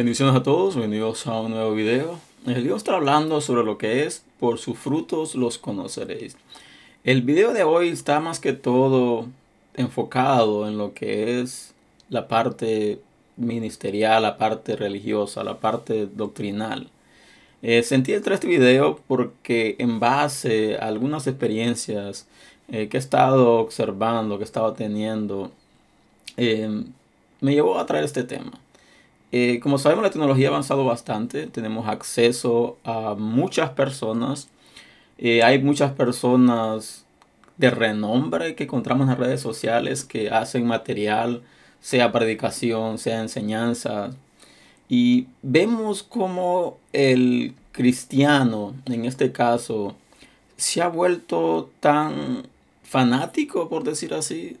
[0.00, 2.18] Bendiciones a todos, bienvenidos a un nuevo video.
[2.46, 6.38] El video está hablando sobre lo que es por sus frutos los conoceréis.
[7.04, 9.26] El video de hoy está más que todo
[9.74, 11.74] enfocado en lo que es
[12.08, 13.02] la parte
[13.36, 16.88] ministerial, la parte religiosa, la parte doctrinal.
[17.60, 22.26] Eh, sentí entrar este video porque en base a algunas experiencias
[22.68, 25.52] eh, que he estado observando, que he estado teniendo,
[26.38, 26.84] eh,
[27.42, 28.52] me llevó a traer este tema.
[29.32, 31.46] Eh, como sabemos, la tecnología ha avanzado bastante.
[31.46, 34.48] Tenemos acceso a muchas personas.
[35.18, 37.04] Eh, hay muchas personas
[37.56, 41.42] de renombre que encontramos en las redes sociales que hacen material,
[41.80, 44.10] sea predicación, sea enseñanza.
[44.88, 49.94] Y vemos como el cristiano, en este caso,
[50.56, 52.44] se ha vuelto tan
[52.82, 54.56] fanático, por decir así,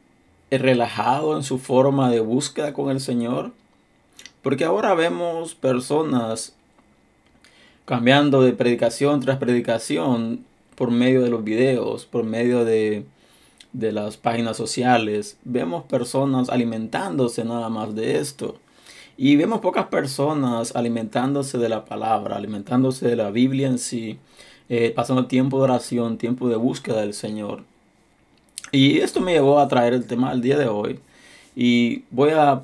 [0.50, 3.52] relajado en su forma de búsqueda con el Señor
[4.42, 6.54] porque ahora vemos personas
[7.84, 10.44] cambiando de predicación tras predicación
[10.76, 13.04] por medio de los videos, por medio de,
[13.72, 15.36] de las páginas sociales.
[15.44, 18.58] Vemos personas alimentándose nada más de esto.
[19.16, 24.18] Y vemos pocas personas alimentándose de la palabra, alimentándose de la Biblia en sí,
[24.70, 27.64] eh, pasando tiempo de oración, tiempo de búsqueda del Señor.
[28.72, 31.00] Y esto me llevó a traer el tema del día de hoy.
[31.54, 32.62] Y voy a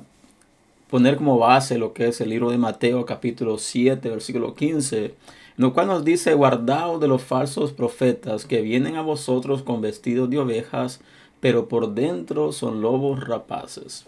[0.89, 5.13] poner como base lo que es el libro de Mateo capítulo 7 versículo 15, en
[5.57, 10.29] lo cual nos dice, guardaos de los falsos profetas que vienen a vosotros con vestidos
[10.29, 11.01] de ovejas,
[11.39, 14.05] pero por dentro son lobos rapaces.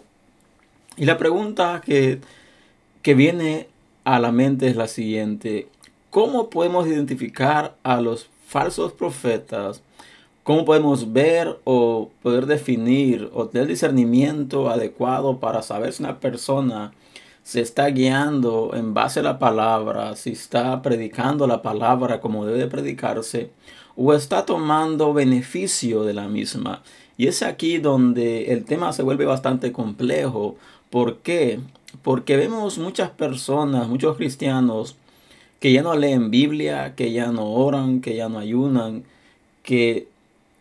[0.96, 2.20] Y la pregunta que,
[3.02, 3.68] que viene
[4.04, 5.68] a la mente es la siguiente,
[6.10, 9.82] ¿cómo podemos identificar a los falsos profetas
[10.50, 16.90] ¿Cómo podemos ver o poder definir o tener discernimiento adecuado para saber si una persona
[17.44, 22.66] se está guiando en base a la palabra, si está predicando la palabra como debe
[22.66, 23.52] predicarse
[23.94, 26.82] o está tomando beneficio de la misma?
[27.16, 30.56] Y es aquí donde el tema se vuelve bastante complejo.
[30.90, 31.60] ¿Por qué?
[32.02, 34.96] Porque vemos muchas personas, muchos cristianos
[35.60, 39.04] que ya no leen Biblia, que ya no oran, que ya no ayunan,
[39.62, 40.08] que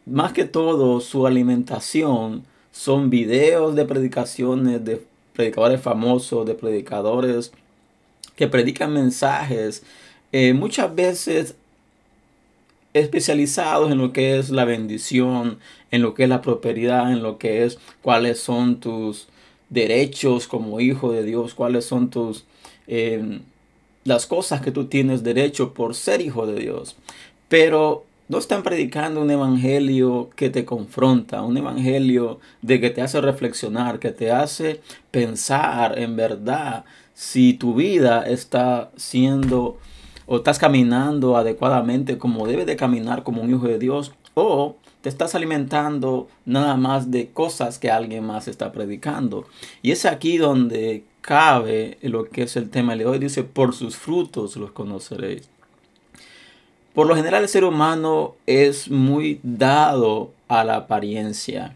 [0.09, 5.02] más que todo su alimentación son videos de predicaciones de
[5.34, 7.52] predicadores famosos, de predicadores
[8.36, 9.84] que predican mensajes,
[10.31, 11.56] eh, muchas veces
[12.94, 15.59] especializados en lo que es la bendición,
[15.92, 19.28] en lo que es la prosperidad, en lo que es cuáles son tus
[19.69, 22.46] derechos como hijo de Dios, cuáles son tus
[22.88, 23.42] eh,
[24.03, 26.96] las cosas que tú tienes derecho por ser hijo de Dios.
[27.48, 33.19] Pero no están predicando un evangelio que te confronta, un evangelio de que te hace
[33.19, 36.85] reflexionar, que te hace pensar en verdad
[37.16, 39.78] si tu vida está siendo
[40.28, 45.09] o estás caminando adecuadamente como debe de caminar como un hijo de Dios o te
[45.09, 49.45] estás alimentando nada más de cosas que alguien más está predicando.
[49.81, 53.18] Y es aquí donde cabe lo que es el tema de hoy.
[53.18, 55.50] Dice, por sus frutos los conoceréis.
[56.94, 61.75] Por lo general el ser humano es muy dado a la apariencia.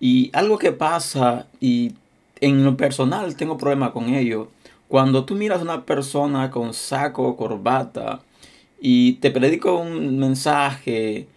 [0.00, 1.92] Y algo que pasa, y
[2.40, 4.48] en lo personal tengo problema con ello,
[4.88, 8.20] cuando tú miras a una persona con saco corbata
[8.80, 11.28] y te predico un mensaje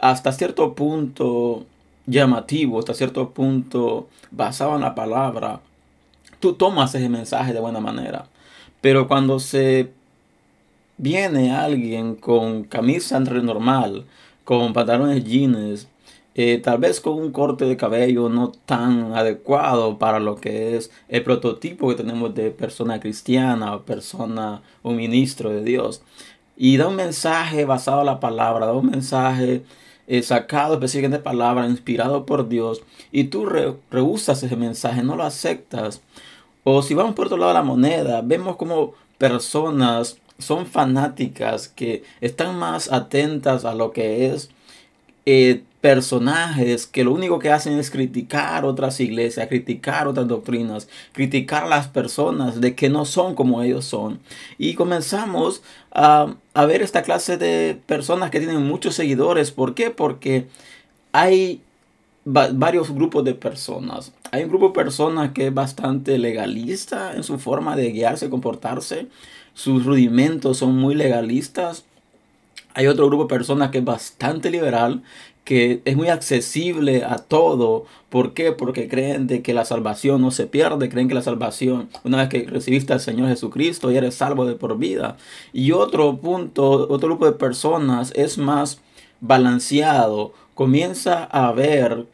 [0.00, 1.66] hasta cierto punto
[2.06, 5.60] llamativo, hasta cierto punto basado en la palabra,
[6.40, 8.26] tú tomas ese mensaje de buena manera.
[8.80, 9.92] Pero cuando se
[10.98, 14.04] viene alguien con camisa normal,
[14.44, 15.88] con pantalones jeans,
[16.34, 20.90] eh, tal vez con un corte de cabello no tan adecuado para lo que es
[21.08, 26.02] el prototipo que tenemos de persona cristiana o persona, un ministro de Dios.
[26.56, 29.64] Y da un mensaje basado en la palabra, da un mensaje
[30.06, 32.82] eh, sacado específicamente de palabra, inspirado por Dios,
[33.12, 33.46] y tú
[33.90, 36.02] rehusas ese mensaje, no lo aceptas.
[36.64, 42.04] O si vamos por otro lado de la moneda, vemos como personas son fanáticas que
[42.20, 44.50] están más atentas a lo que es
[45.26, 51.64] eh, personajes que lo único que hacen es criticar otras iglesias, criticar otras doctrinas, criticar
[51.64, 54.20] a las personas de que no son como ellos son.
[54.58, 55.62] Y comenzamos
[55.92, 59.50] a, a ver esta clase de personas que tienen muchos seguidores.
[59.50, 59.90] ¿Por qué?
[59.90, 60.46] Porque
[61.12, 61.60] hay
[62.24, 64.12] varios grupos de personas.
[64.30, 69.08] Hay un grupo de personas que es bastante legalista en su forma de guiarse, comportarse.
[69.58, 71.84] Sus rudimentos son muy legalistas.
[72.74, 75.02] Hay otro grupo de personas que es bastante liberal,
[75.42, 77.84] que es muy accesible a todo.
[78.08, 78.52] ¿Por qué?
[78.52, 82.28] Porque creen de que la salvación no se pierde, creen que la salvación, una vez
[82.28, 85.16] que recibiste al Señor Jesucristo, ya eres salvo de por vida.
[85.52, 88.80] Y otro punto, otro grupo de personas es más
[89.20, 92.06] balanceado, comienza a ver,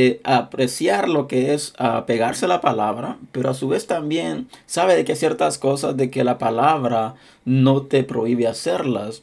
[0.00, 1.72] eh, apreciar lo que es
[2.06, 6.08] pegarse a la palabra, pero a su vez también sabe de que ciertas cosas de
[6.10, 9.22] que la palabra no te prohíbe hacerlas.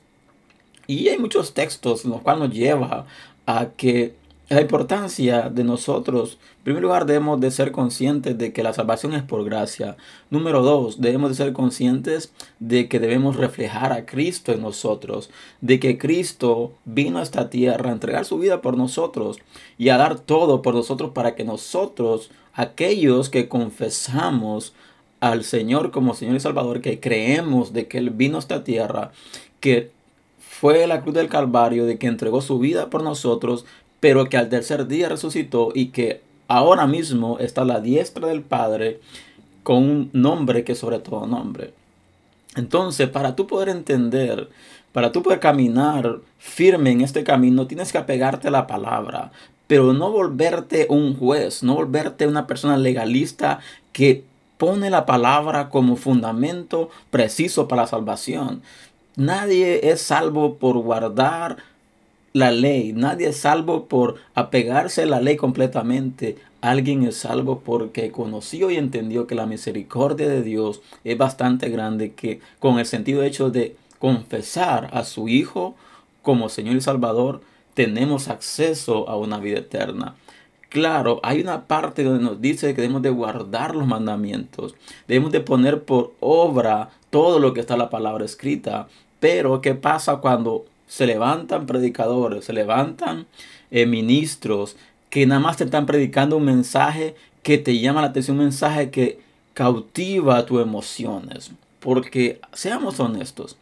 [0.88, 3.06] Y hay muchos textos en los cuales nos lleva
[3.46, 4.16] a que
[4.48, 9.14] la importancia de nosotros, en primer lugar, debemos de ser conscientes de que la salvación
[9.14, 9.98] es por gracia.
[10.30, 15.32] Número dos, debemos de ser conscientes de que debemos reflejar a Cristo en nosotros,
[15.62, 19.40] de que Cristo vino a esta tierra a entregar su vida por nosotros
[19.80, 24.74] y a dar todo por nosotros para que nosotros, aquellos que confesamos
[25.22, 29.12] al Señor como Señor y Salvador, que creemos de que Él vino a esta tierra,
[29.60, 29.90] que
[30.38, 33.66] fue la cruz del Calvario, de que entregó su vida por nosotros,
[34.06, 38.44] pero que al tercer día resucitó y que ahora mismo está a la diestra del
[38.44, 39.00] Padre
[39.64, 41.74] con un nombre que sobre todo nombre.
[42.56, 44.48] Entonces, para tú poder entender,
[44.92, 49.32] para tú poder caminar firme en este camino, tienes que apegarte a la palabra,
[49.66, 53.58] pero no volverte un juez, no volverte una persona legalista
[53.92, 54.24] que
[54.60, 58.62] pone la palabra como fundamento preciso para la salvación.
[59.16, 61.58] Nadie es salvo por guardar
[62.36, 62.92] la ley.
[62.92, 66.36] Nadie es salvo por apegarse a la ley completamente.
[66.60, 72.12] Alguien es salvo porque conoció y entendió que la misericordia de Dios es bastante grande,
[72.12, 75.76] que con el sentido hecho de confesar a su Hijo
[76.24, 77.40] como Señor y Salvador,
[77.74, 80.16] tenemos acceso a una vida eterna.
[80.68, 84.76] Claro, hay una parte donde nos dice que debemos de guardar los mandamientos,
[85.08, 88.90] debemos de poner por obra todo lo que está en la palabra escrita,
[89.22, 93.26] pero ¿qué pasa cuando se levantan predicadores, se levantan
[93.72, 94.76] eh, ministros
[95.10, 98.90] que nada más te están predicando un mensaje que te llama la atención, un mensaje
[98.90, 99.20] que
[99.54, 101.52] cautiva tus emociones?
[101.80, 103.58] Porque seamos honestos,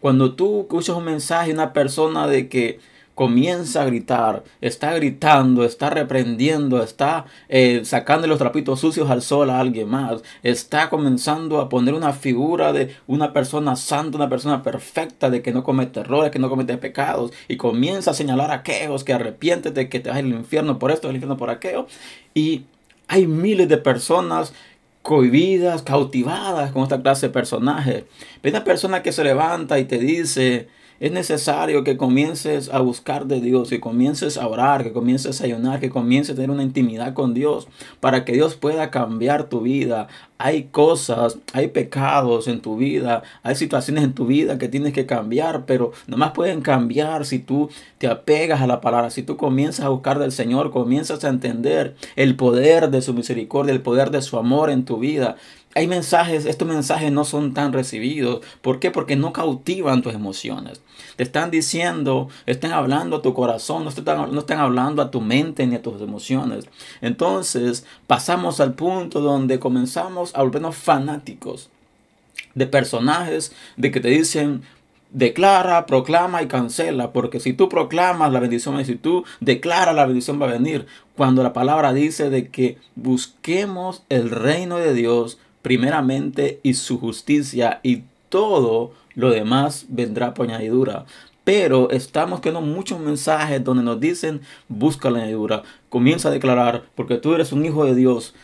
[0.00, 2.80] cuando tú escuchas un mensaje de una persona de que
[3.20, 9.50] comienza a gritar, está gritando, está reprendiendo, está eh, sacando los trapitos sucios al sol
[9.50, 14.62] a alguien más, está comenzando a poner una figura de una persona santa, una persona
[14.62, 18.54] perfecta, de que no comete errores, que no comete pecados, y comienza a señalar a
[18.54, 21.88] aquellos que arrepiéntete, que te vas al infierno por esto, al infierno por aquello,
[22.32, 22.64] y
[23.06, 24.54] hay miles de personas
[25.02, 28.04] cohibidas, cautivadas con esta clase de personajes.
[28.42, 30.68] Ve una persona que se levanta y te dice,
[31.00, 35.44] es necesario que comiences a buscar de Dios, que comiences a orar, que comiences a
[35.44, 37.68] ayunar, que comiences a tener una intimidad con Dios
[38.00, 40.08] para que Dios pueda cambiar tu vida.
[40.36, 45.06] Hay cosas, hay pecados en tu vida, hay situaciones en tu vida que tienes que
[45.06, 49.86] cambiar, pero nomás pueden cambiar si tú te apegas a la palabra, si tú comienzas
[49.86, 54.20] a buscar del Señor, comienzas a entender el poder de su misericordia, el poder de
[54.20, 55.36] su amor en tu vida
[55.74, 58.44] hay mensajes, estos mensajes no son tan recibidos.
[58.60, 58.90] ¿Por qué?
[58.90, 60.82] Porque no cautivan tus emociones.
[61.16, 65.20] Te están diciendo, están hablando a tu corazón, no están, no están hablando a tu
[65.20, 66.66] mente ni a tus emociones.
[67.00, 71.70] Entonces pasamos al punto donde comenzamos a volvernos fanáticos
[72.54, 74.62] de personajes, de que te dicen,
[75.12, 80.40] declara, proclama y cancela, porque si tú proclamas la bendición, si tú declaras la bendición
[80.40, 80.86] va a venir,
[81.16, 87.80] cuando la palabra dice de que busquemos el reino de Dios primeramente y su justicia
[87.82, 91.04] y todo lo demás vendrá por añadidura.
[91.44, 97.16] Pero estamos teniendo muchos mensajes donde nos dicen, busca la añadidura, comienza a declarar, porque
[97.16, 98.34] tú eres un hijo de Dios.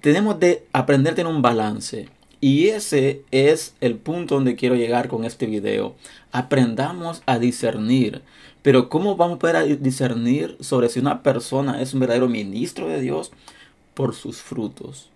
[0.00, 2.08] Tenemos de aprender a tener un balance.
[2.40, 5.94] Y ese es el punto donde quiero llegar con este video.
[6.32, 8.22] Aprendamos a discernir.
[8.62, 13.00] Pero ¿cómo vamos a poder discernir sobre si una persona es un verdadero ministro de
[13.00, 13.30] Dios?
[13.94, 15.12] Por sus frutos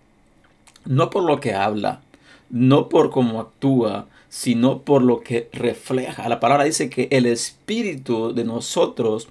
[0.87, 2.01] no por lo que habla,
[2.49, 6.27] no por cómo actúa, sino por lo que refleja.
[6.29, 9.27] La palabra dice que el Espíritu de nosotros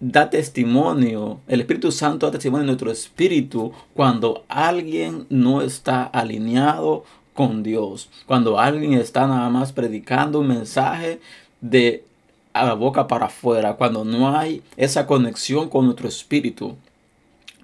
[0.00, 7.04] da testimonio, el Espíritu Santo da testimonio de nuestro espíritu cuando alguien no está alineado
[7.34, 11.20] con Dios, cuando alguien está nada más predicando un mensaje
[11.60, 12.04] de
[12.52, 16.76] a la boca para afuera, cuando no hay esa conexión con nuestro espíritu.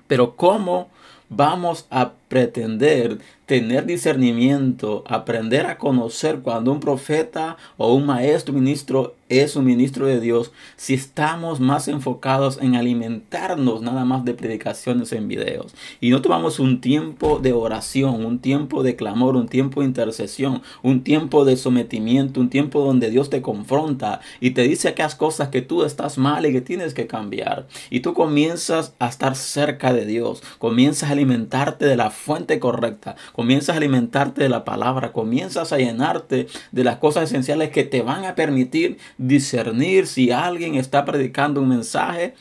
[0.06, 0.88] Pero ¿cómo
[1.34, 9.14] vamos a pretender tener discernimiento, aprender a conocer cuando un profeta o un maestro ministro
[9.40, 15.12] es un ministro de Dios, si estamos más enfocados en alimentarnos nada más de predicaciones
[15.12, 19.80] en videos y no tomamos un tiempo de oración, un tiempo de clamor, un tiempo
[19.80, 24.88] de intercesión, un tiempo de sometimiento, un tiempo donde Dios te confronta y te dice
[24.88, 27.66] aquellas cosas que tú estás mal y que tienes que cambiar.
[27.88, 33.16] Y tú comienzas a estar cerca de Dios, comienzas a alimentarte de la fuente correcta,
[33.32, 38.02] comienzas a alimentarte de la palabra, comienzas a llenarte de las cosas esenciales que te
[38.02, 42.34] van a permitir discernir si alguien está predicando un mensaje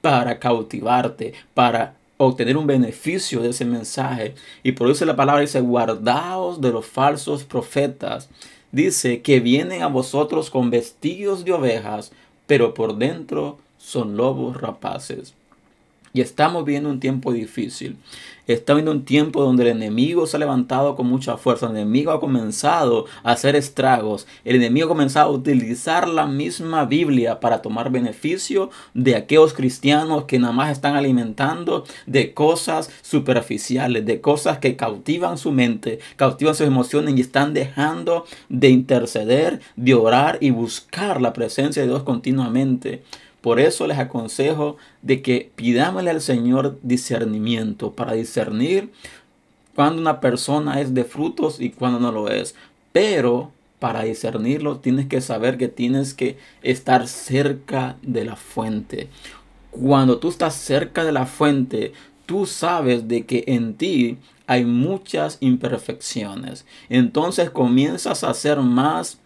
[0.00, 4.34] para cautivarte, para obtener un beneficio de ese mensaje.
[4.62, 8.28] Y por eso la palabra dice, guardaos de los falsos profetas.
[8.70, 12.12] Dice que vienen a vosotros con vestidos de ovejas,
[12.46, 15.34] pero por dentro son lobos rapaces.
[16.12, 17.96] Y estamos viendo un tiempo difícil.
[18.48, 21.66] Estamos viendo un tiempo donde el enemigo se ha levantado con mucha fuerza.
[21.66, 24.26] El enemigo ha comenzado a hacer estragos.
[24.42, 30.24] El enemigo ha comenzado a utilizar la misma Biblia para tomar beneficio de aquellos cristianos
[30.24, 36.54] que nada más están alimentando de cosas superficiales, de cosas que cautivan su mente, cautivan
[36.54, 42.02] sus emociones y están dejando de interceder, de orar y buscar la presencia de Dios
[42.02, 43.02] continuamente.
[43.48, 48.92] Por eso les aconsejo de que pidámosle al Señor discernimiento para discernir
[49.74, 52.54] cuando una persona es de frutos y cuando no lo es.
[52.92, 59.08] Pero para discernirlo tienes que saber que tienes que estar cerca de la fuente.
[59.70, 61.94] Cuando tú estás cerca de la fuente,
[62.26, 66.66] tú sabes de que en ti hay muchas imperfecciones.
[66.90, 69.16] Entonces comienzas a ser más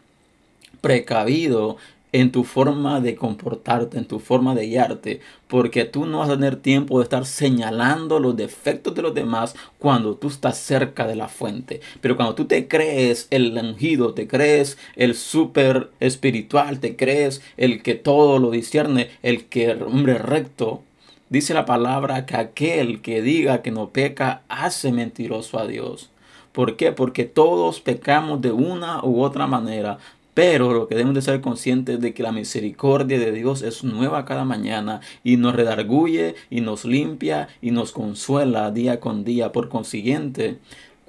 [0.80, 1.76] precavido
[2.12, 6.34] en tu forma de comportarte, en tu forma de guiarte, porque tú no vas a
[6.34, 11.16] tener tiempo de estar señalando los defectos de los demás cuando tú estás cerca de
[11.16, 11.80] la fuente.
[12.00, 17.82] Pero cuando tú te crees el ungido, te crees el súper espiritual, te crees el
[17.82, 20.82] que todo lo discierne, el que hombre recto,
[21.30, 26.10] dice la palabra que aquel que diga que no peca hace mentiroso a Dios.
[26.52, 26.92] ¿Por qué?
[26.92, 29.96] Porque todos pecamos de una u otra manera,
[30.34, 34.24] pero lo que debemos de ser conscientes de que la misericordia de Dios es nueva
[34.24, 39.52] cada mañana y nos redarguye y nos limpia y nos consuela día con día.
[39.52, 40.58] Por consiguiente,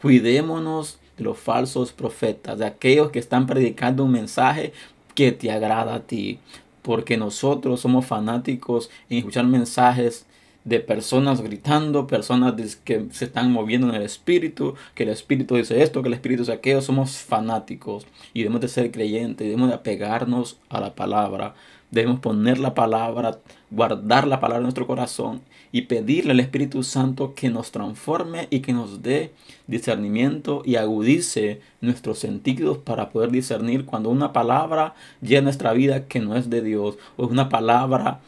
[0.02, 4.74] cuidémonos de los falsos profetas, de aquellos que están predicando un mensaje
[5.16, 6.40] que te agrada a ti.
[6.82, 10.26] Porque nosotros somos fanáticos en escuchar mensajes
[10.66, 15.82] de personas gritando, personas que se están moviendo en el espíritu, que el espíritu dice
[15.82, 18.08] esto, que el espíritu dice aquello, somos fanáticos.
[18.34, 21.56] Y debemos de ser creyentes, debemos de apegarnos a la palabra,
[21.92, 23.40] debemos poner la palabra,
[23.70, 25.42] guardar la palabra en nuestro corazón
[25.72, 29.34] y pedirle al Espíritu Santo que nos transforme y que nos dé
[29.68, 36.06] discernimiento y agudice nuestros sentidos para poder discernir cuando una palabra llega a nuestra vida
[36.08, 38.22] que no es de Dios o es una palabra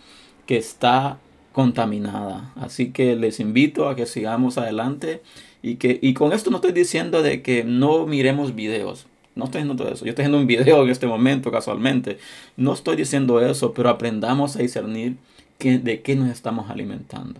[0.45, 1.19] que está
[1.55, 2.51] contaminada.
[2.57, 5.21] Así que les invito a que sigamos adelante
[5.63, 9.07] y que y con esto no estoy diciendo de que no miremos videos.
[9.35, 10.03] No estoy diciendo todo eso.
[10.03, 12.17] Yo estoy haciendo un video en este momento casualmente.
[12.57, 15.15] No estoy diciendo eso, pero aprendamos a discernir
[15.57, 17.39] que, de qué nos estamos alimentando.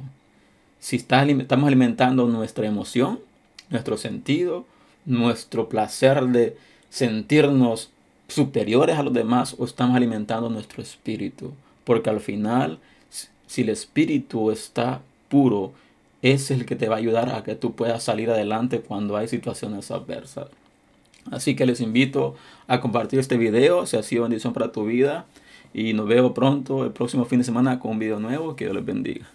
[0.80, 3.20] Si estamos alimentando nuestra emoción,
[3.70, 4.66] nuestro sentido,
[5.04, 6.56] nuestro placer de
[6.90, 7.92] sentirnos
[8.30, 11.52] superiores a los demás o estamos alimentando nuestro espíritu.
[11.84, 12.80] Porque al final
[13.48, 15.74] si el espíritu está puro,
[16.22, 19.28] es el que te va a ayudar a que tú puedas salir adelante cuando hay
[19.28, 20.48] situaciones adversas.
[21.32, 22.36] Así que les invito
[22.68, 25.26] a compartir este video, si ha sido bendición para tu vida.
[25.74, 28.56] Y nos veo pronto el próximo fin de semana con un video nuevo.
[28.56, 29.28] Que Dios les bendiga.